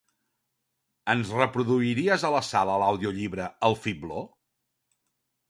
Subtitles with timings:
[1.13, 4.27] Ens reproduiries a la sala l'audiollibre "El fibló"?